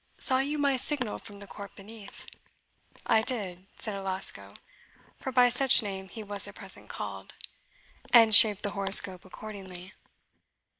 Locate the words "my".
0.57-0.77